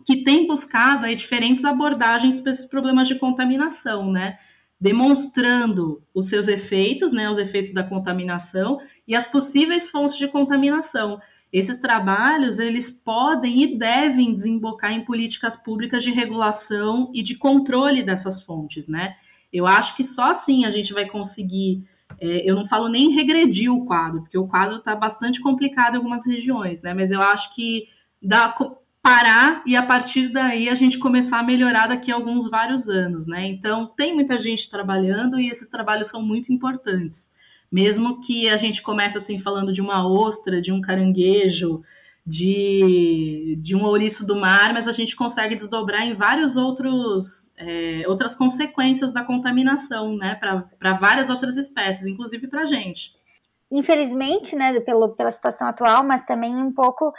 [0.06, 4.38] que tem buscado aí diferentes abordagens para esses problemas de contaminação, né?
[4.82, 11.22] Demonstrando os seus efeitos, né, os efeitos da contaminação e as possíveis fontes de contaminação.
[11.54, 18.02] Esses trabalhos, eles podem e devem desembocar em políticas públicas de regulação e de controle
[18.02, 19.16] dessas fontes, né?
[19.54, 21.84] Eu acho que só assim a gente vai conseguir,
[22.20, 25.98] é, eu não falo nem regredir o quadro, porque o quadro está bastante complicado em
[25.98, 26.94] algumas regiões, né?
[26.94, 27.84] Mas eu acho que
[28.24, 28.56] dá,
[29.02, 33.26] parar e a partir daí a gente começar a melhorar daqui a alguns vários anos,
[33.28, 33.48] né?
[33.48, 37.18] Então tem muita gente trabalhando e esses trabalhos são muito importantes.
[37.72, 41.82] Mesmo que a gente comece assim falando de uma ostra, de um caranguejo,
[42.26, 47.26] de, de um ouriço do mar, mas a gente consegue desdobrar em vários outros
[47.58, 50.36] é, outras consequências da contaminação, né?
[50.80, 53.02] Para várias outras espécies, inclusive para a gente.
[53.72, 57.14] Infelizmente, né, pelo, pela situação atual, mas também um pouco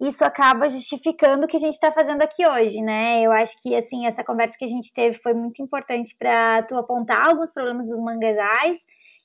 [0.00, 3.22] isso acaba justificando o que a gente está fazendo aqui hoje, né?
[3.22, 6.76] Eu acho que assim essa conversa que a gente teve foi muito importante para tu
[6.76, 8.78] apontar alguns problemas dos manguezais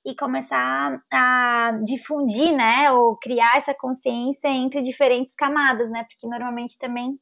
[0.06, 6.06] e começar a difundir, né, ou criar essa consciência entre diferentes camadas, né?
[6.10, 7.18] Porque normalmente também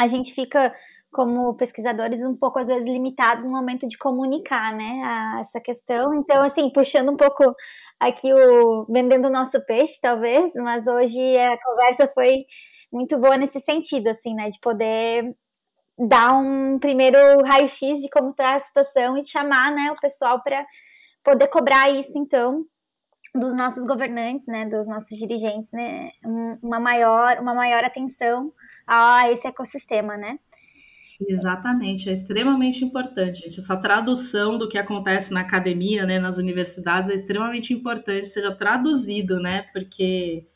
[0.00, 0.74] a gente fica
[1.12, 6.14] como pesquisadores um pouco às vezes limitados no momento de comunicar, né, a, essa questão.
[6.14, 7.54] Então, assim, puxando um pouco
[8.00, 12.44] aqui o vendendo o nosso peixe, talvez, mas hoje a conversa foi
[12.92, 14.50] muito boa nesse sentido, assim, né?
[14.50, 15.34] De poder
[15.98, 20.64] dar um primeiro raio-x de como está a situação e chamar, né, o pessoal para
[21.24, 22.64] poder cobrar isso, então,
[23.34, 26.10] dos nossos governantes, né, dos nossos dirigentes, né,
[26.62, 28.52] uma maior, uma maior atenção
[28.86, 30.38] a esse ecossistema, né?
[31.20, 33.60] Exatamente, é extremamente importante, gente.
[33.60, 39.40] Essa tradução do que acontece na academia, né, nas universidades, é extremamente importante, seja traduzido,
[39.40, 40.46] né, porque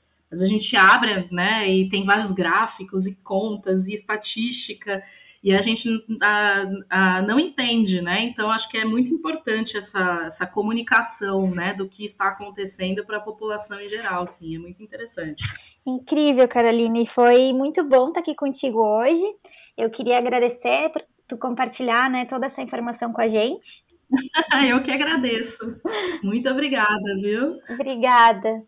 [0.41, 5.03] a gente abre, né, e tem vários gráficos e contas e estatística,
[5.43, 5.89] e a gente
[6.23, 8.27] a, a, não entende, né?
[8.27, 13.17] Então, acho que é muito importante essa, essa comunicação, né, do que está acontecendo para
[13.17, 15.43] a população em geral, sim, é muito interessante.
[15.85, 19.35] Incrível, Caroline, foi muito bom estar aqui contigo hoje.
[19.77, 23.83] Eu queria agradecer por tu compartilhar, né, toda essa informação com a gente.
[24.69, 25.81] Eu que agradeço.
[26.23, 27.59] Muito obrigada, viu?
[27.69, 28.63] Obrigada.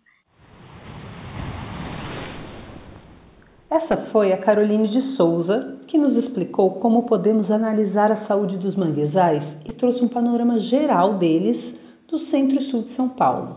[3.74, 8.76] Essa foi a Caroline de Souza, que nos explicou como podemos analisar a saúde dos
[8.76, 11.74] manguezais e trouxe um panorama geral deles
[12.06, 13.56] do centro e sul de São Paulo.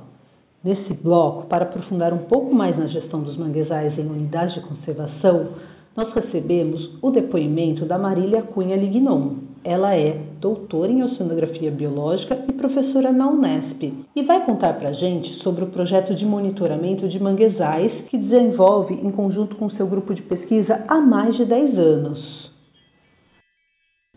[0.64, 5.50] Nesse bloco, para aprofundar um pouco mais na gestão dos manguezais em unidades de conservação,
[5.96, 9.36] nós recebemos o depoimento da Marília Cunha Lignon.
[9.64, 13.82] Ela é doutora em Oceanografia Biológica e professora na Unesp
[14.16, 18.94] e vai contar para a gente sobre o projeto de monitoramento de manguezais que desenvolve
[18.94, 22.48] em conjunto com seu grupo de pesquisa há mais de 10 anos.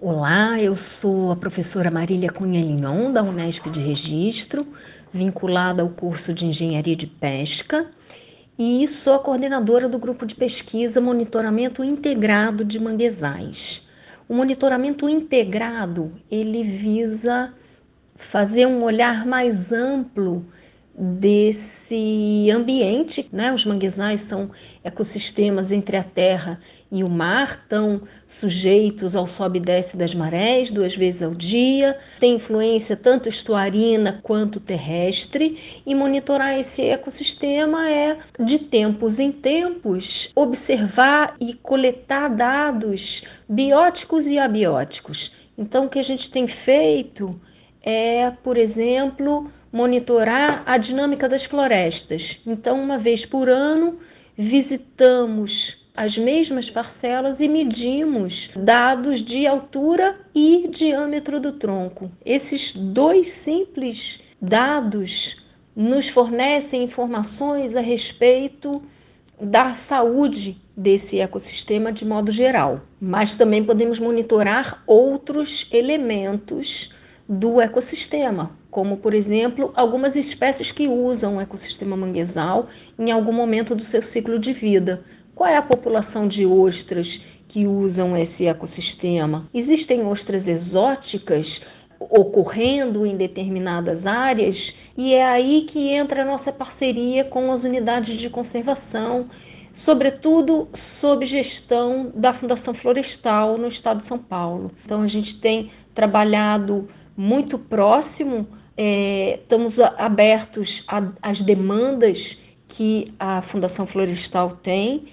[0.01, 4.67] Olá, eu sou a professora Marília Cunha Lignon, da Unesp de Registro,
[5.13, 7.87] vinculada ao curso de Engenharia de Pesca
[8.59, 13.90] e sou a coordenadora do grupo de pesquisa Monitoramento Integrado de Manguezais.
[14.31, 17.53] O monitoramento integrado, ele visa
[18.31, 20.47] fazer um olhar mais amplo
[20.97, 23.53] desse ambiente, né?
[23.53, 24.49] Os manguezais são
[24.85, 26.61] ecossistemas entre a terra
[26.93, 28.03] e o mar, estão
[28.39, 34.21] sujeitos ao sobe e desce das marés duas vezes ao dia, tem influência tanto estuarina
[34.23, 40.05] quanto terrestre, e monitorar esse ecossistema é, de tempos em tempos,
[40.37, 43.01] observar e coletar dados
[43.51, 45.19] bióticos e abióticos.
[45.59, 47.39] Então, o que a gente tem feito
[47.83, 52.23] é, por exemplo, monitorar a dinâmica das florestas.
[52.47, 53.99] Então, uma vez por ano,
[54.39, 55.51] visitamos
[55.97, 62.11] as mesmas parcelas e medimos dados de altura e diâmetro do tronco.
[62.25, 63.99] Esses dois simples
[64.41, 65.11] dados
[65.77, 68.83] nos fornecem informações a respeito
[69.41, 76.67] da saúde desse ecossistema de modo geral, mas também podemos monitorar outros elementos
[77.29, 83.75] do ecossistema, como por exemplo algumas espécies que usam o ecossistema manguezal em algum momento
[83.75, 85.03] do seu ciclo de vida,
[85.35, 87.07] qual é a população de ostras
[87.49, 89.49] que usam esse ecossistema?
[89.55, 91.47] Existem ostras exóticas
[91.99, 94.57] ocorrendo em determinadas áreas
[94.97, 99.29] e é aí que entra a nossa parceria com as unidades de conservação,
[99.85, 100.69] sobretudo
[101.01, 104.71] sob gestão da Fundação Florestal no estado de São Paulo.
[104.85, 110.69] Então a gente tem trabalhado muito próximo, é, estamos abertos
[111.23, 112.19] às demandas
[112.71, 115.05] que a Fundação Florestal tem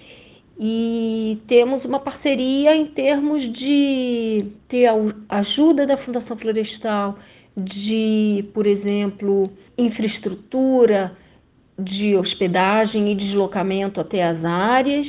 [0.58, 7.16] e temos uma parceria em termos de ter a ajuda da Fundação Florestal,
[7.58, 11.16] de, por exemplo, infraestrutura
[11.78, 15.06] de hospedagem e deslocamento até as áreas.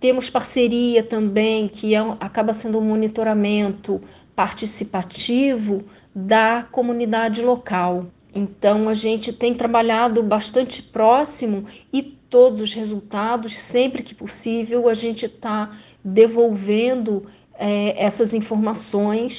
[0.00, 4.00] Temos parceria também, que é, acaba sendo um monitoramento
[4.34, 5.82] participativo
[6.14, 8.06] da comunidade local.
[8.34, 14.94] Então, a gente tem trabalhado bastante próximo e todos os resultados, sempre que possível, a
[14.94, 15.70] gente está
[16.04, 17.26] devolvendo
[17.58, 19.32] é, essas informações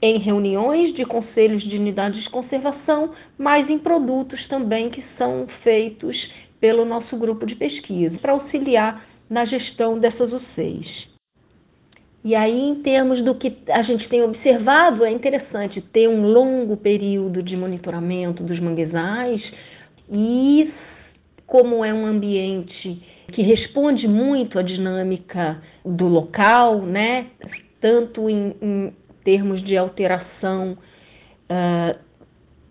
[0.00, 6.16] em reuniões de conselhos de unidades de conservação, mas em produtos também que são feitos
[6.60, 11.08] pelo nosso grupo de pesquisa, para auxiliar na gestão dessas UCs.
[12.24, 16.76] E aí, em termos do que a gente tem observado, é interessante ter um longo
[16.76, 19.40] período de monitoramento dos manguezais
[20.10, 20.72] e
[21.46, 23.00] como é um ambiente
[23.32, 27.26] que responde muito à dinâmica do local, né?
[27.80, 28.92] tanto em, em
[29.28, 30.78] termos de alteração
[31.50, 31.98] uh,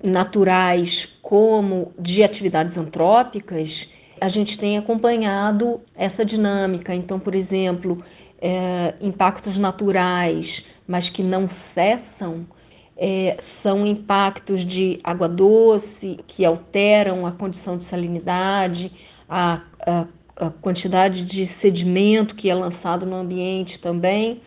[0.03, 0.89] naturais
[1.21, 3.69] como de atividades antrópicas,
[4.19, 6.95] a gente tem acompanhado essa dinâmica.
[6.95, 8.03] Então, por exemplo,
[8.41, 10.47] é, impactos naturais,
[10.87, 12.47] mas que não cessam,
[12.97, 18.91] é, são impactos de água doce que alteram a condição de salinidade,
[19.29, 24.41] a, a, a quantidade de sedimento que é lançado no ambiente também.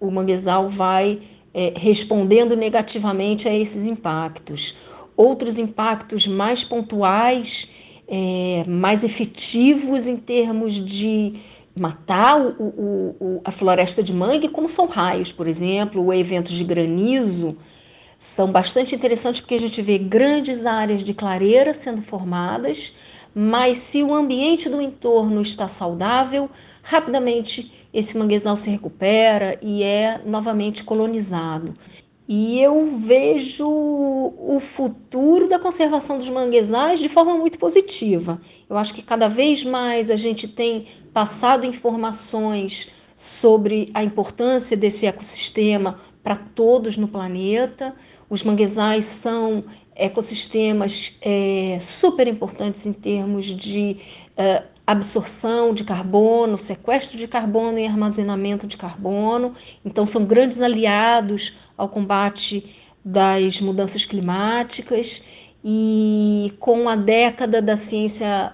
[0.00, 1.20] O manguezal vai
[1.52, 4.60] é, respondendo negativamente a esses impactos.
[5.16, 7.48] Outros impactos mais pontuais,
[8.08, 11.34] é, mais efetivos em termos de
[11.76, 16.56] matar o, o, o, a floresta de mangue, como são raios, por exemplo, ou eventos
[16.56, 17.56] de granizo,
[18.36, 22.76] são bastante interessantes porque a gente vê grandes áreas de clareira sendo formadas,
[23.34, 26.50] mas se o ambiente do entorno está saudável,
[26.82, 31.74] rapidamente esse manguezal se recupera e é novamente colonizado.
[32.28, 38.40] E eu vejo o futuro da conservação dos manguezais de forma muito positiva.
[38.68, 42.72] Eu acho que cada vez mais a gente tem passado informações
[43.40, 47.94] sobre a importância desse ecossistema para todos no planeta.
[48.28, 49.64] Os manguezais são
[49.96, 53.96] ecossistemas é, super importantes em termos de
[54.36, 59.54] é, absorção de carbono, sequestro de carbono e armazenamento de carbono.
[59.84, 61.40] Então, são grandes aliados
[61.76, 62.64] ao combate
[63.04, 65.06] das mudanças climáticas.
[65.64, 68.52] E com a década da ciência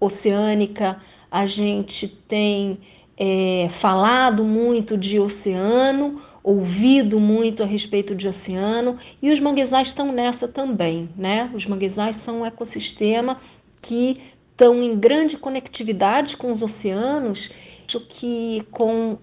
[0.00, 2.78] oceânica, a gente tem
[3.18, 10.12] é, falado muito de oceano, ouvido muito a respeito de oceano, e os manguezais estão
[10.12, 11.50] nessa também, né?
[11.54, 13.40] Os manguezais são um ecossistema
[13.82, 14.20] que
[14.56, 17.38] estão em grande conectividade com os oceanos,
[18.18, 19.18] que com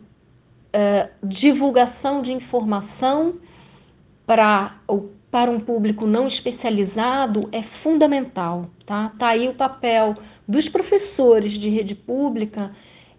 [0.72, 3.36] é, divulgação de informação
[4.26, 4.78] para,
[5.32, 8.70] para um público não especializado é fundamental.
[8.86, 9.12] Tá?
[9.18, 10.16] tá aí o papel
[10.48, 12.72] dos professores de rede pública,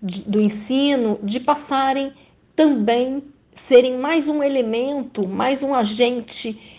[0.03, 2.13] de, do ensino, de passarem
[2.57, 3.25] também,
[3.69, 6.74] serem mais um elemento, mais um agente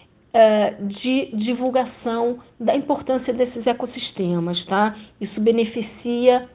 [0.82, 4.64] de divulgação da importância desses ecossistemas.
[4.66, 4.96] Tá?
[5.20, 6.50] Isso beneficia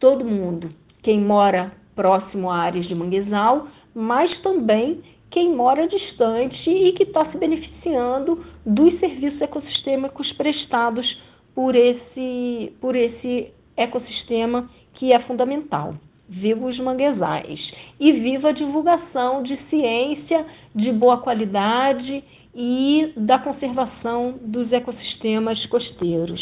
[0.00, 0.70] todo mundo,
[1.02, 7.30] quem mora próximo a áreas de manguezal, mas também quem mora distante e que está
[7.30, 11.20] se beneficiando dos serviços ecossistêmicos prestados
[11.54, 15.94] por esse, por esse ecossistema que é fundamental.
[16.28, 17.58] Viva os manguezais
[17.98, 22.22] e viva a divulgação de ciência de boa qualidade
[22.60, 26.40] e da conservação dos ecossistemas costeiros.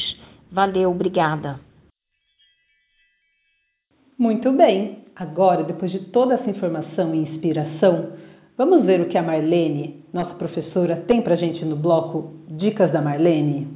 [0.51, 1.61] Valeu, obrigada.
[4.19, 5.05] Muito bem.
[5.15, 8.15] Agora, depois de toda essa informação e inspiração,
[8.57, 13.03] vamos ver o que a Marlene, nossa professora, tem para gente no bloco Dicas da
[13.03, 13.69] Marlene?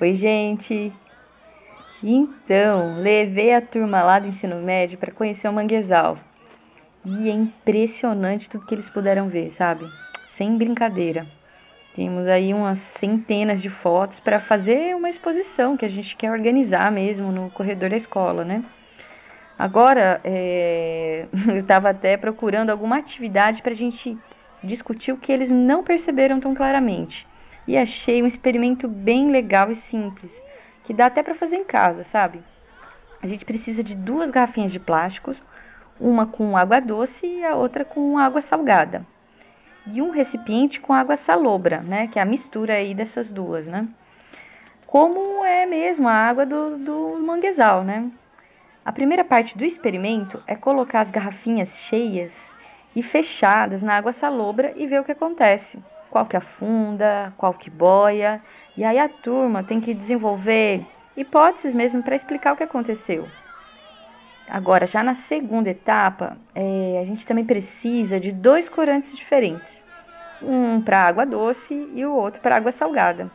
[0.00, 0.92] Oi, gente!
[2.02, 6.18] Então, levei a turma lá do ensino médio para conhecer o manguezal.
[7.04, 9.88] E é impressionante tudo que eles puderam ver, sabe?
[10.38, 11.26] Sem brincadeira.
[11.94, 16.90] Temos aí umas centenas de fotos para fazer uma exposição que a gente quer organizar
[16.90, 18.64] mesmo no corredor da escola, né?
[19.58, 21.26] Agora, é...
[21.48, 24.16] eu estava até procurando alguma atividade para a gente
[24.62, 27.26] discutir o que eles não perceberam tão claramente
[27.66, 30.30] e achei um experimento bem legal e simples,
[30.84, 32.40] que dá até para fazer em casa, sabe?
[33.22, 35.36] A gente precisa de duas garrafinhas de plásticos,
[36.02, 39.06] uma com água doce e a outra com água salgada.
[39.86, 43.88] E um recipiente com água salobra, né, que é a mistura aí dessas duas, né?
[44.86, 48.10] Como é mesmo a água do, do manguezal, né?
[48.84, 52.30] A primeira parte do experimento é colocar as garrafinhas cheias
[52.94, 55.78] e fechadas na água salobra e ver o que acontece
[56.12, 58.40] qual que afunda, qual que boia.
[58.76, 60.84] E aí a turma tem que desenvolver
[61.16, 63.26] hipóteses mesmo para explicar o que aconteceu.
[64.48, 69.66] Agora, já na segunda etapa, é, a gente também precisa de dois corantes diferentes.
[70.42, 73.30] Um para água doce e o outro para água salgada.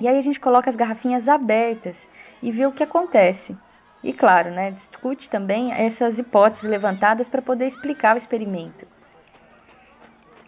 [0.00, 1.94] E aí a gente coloca as garrafinhas abertas
[2.42, 3.56] e vê o que acontece.
[4.02, 8.86] E claro, né, discute também essas hipóteses levantadas para poder explicar o experimento.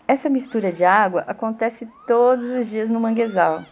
[0.06, 3.64] Essa mistura de água acontece todos os dias no manguezal,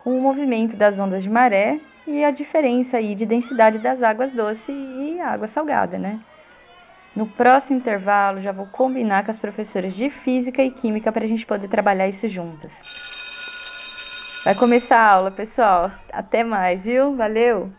[0.00, 4.32] com o movimento das ondas de maré e a diferença aí de densidade das águas
[4.32, 6.18] doce e água salgada, né?
[7.14, 11.28] No próximo intervalo já vou combinar com as professoras de física e química para a
[11.28, 12.70] gente poder trabalhar isso juntas.
[14.44, 15.90] Vai começar a aula, pessoal.
[16.12, 17.14] Até mais, viu?
[17.16, 17.70] Valeu!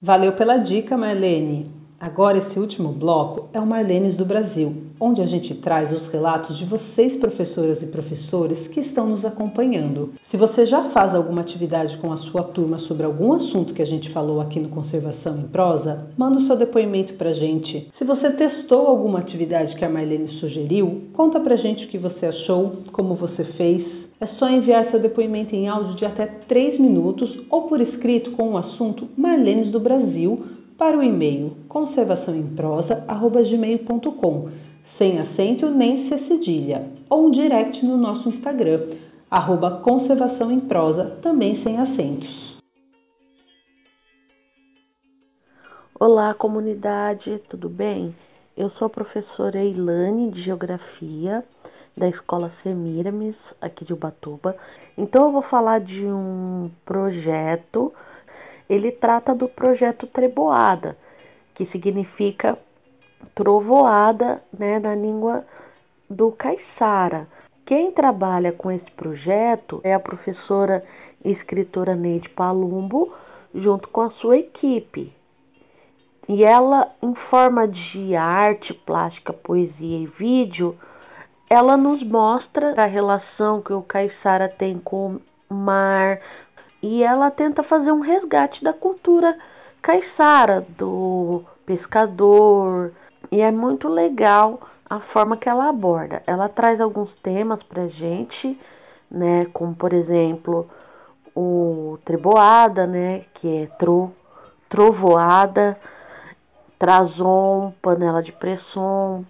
[0.00, 1.81] Valeu pela dica, Marlene.
[2.02, 6.58] Agora, esse último bloco é o Marlenes do Brasil, onde a gente traz os relatos
[6.58, 10.10] de vocês, professoras e professores, que estão nos acompanhando.
[10.28, 13.86] Se você já faz alguma atividade com a sua turma sobre algum assunto que a
[13.86, 17.88] gente falou aqui no Conservação em Prosa, manda o seu depoimento para a gente.
[17.96, 21.98] Se você testou alguma atividade que a Marlene sugeriu, conta para a gente o que
[21.98, 23.86] você achou, como você fez.
[24.20, 28.54] É só enviar seu depoimento em áudio de até 3 minutos ou por escrito com
[28.54, 34.50] o assunto Marlenes do Brasil para o e-mail conservaçãoemprosa@gmail.com,
[34.98, 38.96] sem acento nem cedilha, ou um direct no nosso Instagram,
[39.30, 42.60] arroba conservação em prosa, também sem acentos.
[45.98, 48.14] Olá, comunidade, tudo bem?
[48.56, 51.44] Eu sou a professora Eilane de Geografia
[51.96, 54.56] da Escola Semiramis, aqui de Ubatuba.
[54.96, 57.92] Então, eu vou falar de um projeto
[58.68, 60.96] ele trata do projeto Treboada,
[61.54, 62.58] que significa
[63.34, 65.44] trovoada né, na língua
[66.08, 67.26] do caiçara.
[67.66, 70.84] Quem trabalha com esse projeto é a professora
[71.24, 73.12] e escritora Neide Palumbo,
[73.54, 75.12] junto com a sua equipe.
[76.28, 80.76] E ela, em forma de arte, plástica, poesia e vídeo,
[81.50, 86.20] ela nos mostra a relação que o caiçara tem com o mar,
[86.82, 89.36] e ela tenta fazer um resgate da cultura
[89.80, 92.92] caiçara, do pescador,
[93.30, 96.22] e é muito legal a forma que ela aborda.
[96.26, 98.58] Ela traz alguns temas pra gente,
[99.10, 100.68] né, como por exemplo,
[101.34, 104.12] o treboada, né, que é tro,
[104.68, 105.78] trovoada,
[106.78, 109.24] trazon, panela de pressão,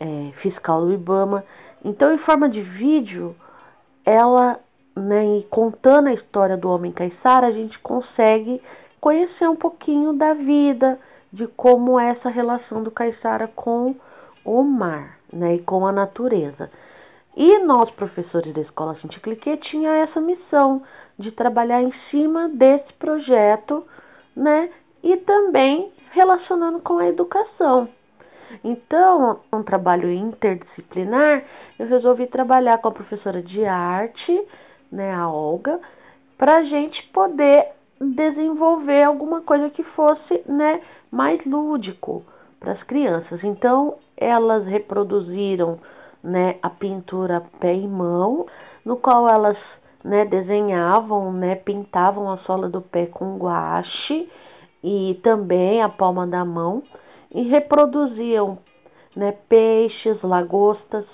[0.00, 1.44] é, fiscal do IBAMA.
[1.84, 3.36] Então, em forma de vídeo,
[4.04, 4.58] ela,
[4.96, 8.60] né, e contando a história do homem caiçara, a gente consegue
[9.00, 10.98] conhecer um pouquinho da vida,
[11.32, 13.94] de como é essa relação do caiçara com
[14.44, 16.70] o mar, né, e com a natureza.
[17.36, 20.82] E nós, professores da Escola Cinti Cliquet, tinha essa missão
[21.18, 23.84] de trabalhar em cima desse projeto,
[24.34, 24.70] né,
[25.02, 27.88] e também relacionando com a educação.
[28.64, 31.44] Então, um trabalho interdisciplinar,
[31.78, 34.46] eu resolvi trabalhar com a professora de arte,
[34.90, 35.80] né, a Olga,
[36.36, 37.66] para a gente poder
[38.00, 40.80] desenvolver alguma coisa que fosse, né,
[41.10, 42.24] mais lúdico
[42.58, 43.42] para as crianças.
[43.44, 45.78] Então, elas reproduziram,
[46.22, 48.46] né, a pintura pé e mão,
[48.84, 49.58] no qual elas,
[50.02, 54.28] né, desenhavam, né, pintavam a sola do pé com guache
[54.82, 56.82] e também a palma da mão
[57.30, 58.58] e reproduziam
[59.14, 61.04] né, peixes, lagostas,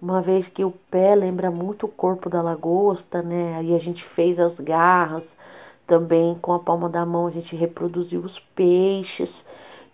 [0.00, 3.56] uma vez que o pé lembra muito o corpo da lagosta, né?
[3.56, 5.22] Aí a gente fez as garras,
[5.86, 9.30] também com a palma da mão a gente reproduziu os peixes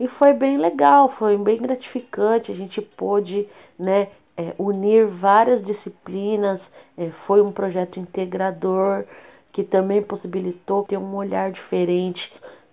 [0.00, 2.50] e foi bem legal, foi bem gratificante.
[2.50, 3.46] A gente pôde,
[3.78, 6.60] né, é, unir várias disciplinas.
[6.96, 9.04] É, foi um projeto integrador
[9.52, 12.20] que também possibilitou ter um olhar diferente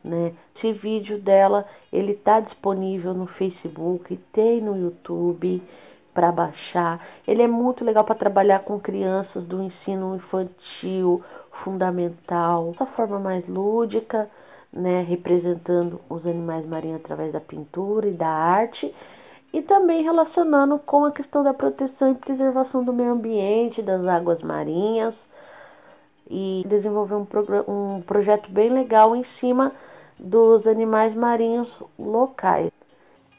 [0.03, 0.33] né?
[0.55, 5.61] Esse vídeo dela, ele tá disponível no Facebook, tem no YouTube
[6.13, 6.99] para baixar.
[7.27, 11.23] Ele é muito legal para trabalhar com crianças do ensino infantil,
[11.63, 14.29] fundamental, essa forma mais lúdica,
[14.71, 18.93] né, representando os animais marinhos através da pintura e da arte,
[19.51, 24.41] e também relacionando com a questão da proteção e preservação do meio ambiente, das águas
[24.41, 25.15] marinhas,
[26.29, 29.71] e desenvolver um, um projeto bem legal em cima
[30.19, 32.71] dos animais marinhos locais.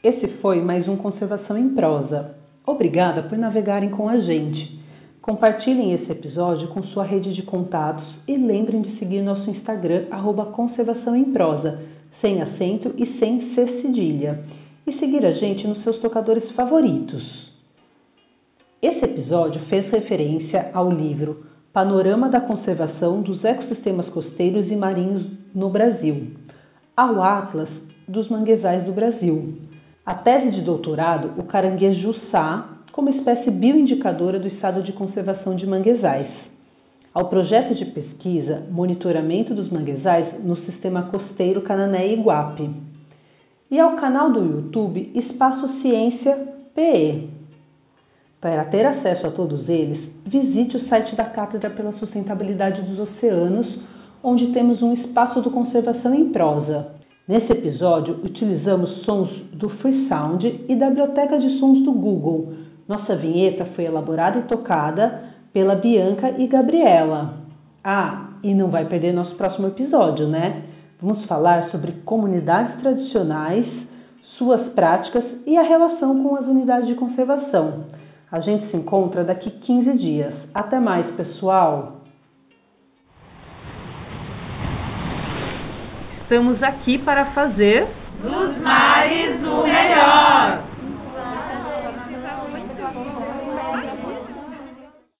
[0.03, 2.40] Esse foi mais um Conservação em Prosa.
[2.71, 4.79] Obrigada por navegarem com a gente.
[5.21, 10.45] Compartilhem esse episódio com sua rede de contatos e lembrem de seguir nosso Instagram, arroba
[10.45, 11.81] Conservação em Prosa,
[12.21, 14.45] sem acento e sem C cedilha.
[14.87, 17.51] E seguir a gente nos seus tocadores favoritos.
[18.81, 25.69] Esse episódio fez referência ao livro Panorama da Conservação dos Ecossistemas Costeiros e Marinhos no
[25.69, 26.35] Brasil,
[26.95, 27.69] ao Atlas
[28.07, 29.70] dos Manguezais do Brasil.
[30.11, 35.65] A tese de doutorado, o caranguejo sá, como espécie bioindicadora do estado de conservação de
[35.65, 36.27] manguezais.
[37.13, 42.69] Ao projeto de pesquisa Monitoramento dos Manguezais no Sistema Costeiro Canané e Iguape.
[43.71, 46.35] E ao canal do YouTube Espaço Ciência
[46.75, 47.29] PE.
[48.41, 53.79] Para ter acesso a todos eles, visite o site da Cátedra pela Sustentabilidade dos Oceanos
[54.21, 56.99] onde temos um espaço de conservação em prosa.
[57.27, 62.53] Nesse episódio, utilizamos sons do Free Sound e da biblioteca de sons do Google.
[62.87, 67.35] Nossa vinheta foi elaborada e tocada pela Bianca e Gabriela.
[67.83, 70.63] Ah, e não vai perder nosso próximo episódio, né?
[70.99, 73.67] Vamos falar sobre comunidades tradicionais,
[74.37, 77.85] suas práticas e a relação com as unidades de conservação.
[78.31, 80.33] A gente se encontra daqui 15 dias.
[80.53, 82.00] Até mais, pessoal!
[86.31, 87.85] Estamos aqui para fazer
[88.23, 90.70] dos mares o melhor.